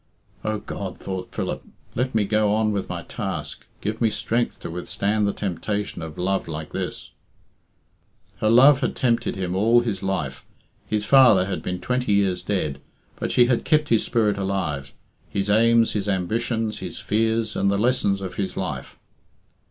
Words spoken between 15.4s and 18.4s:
aims, his ambitions, his fears, and the lessons of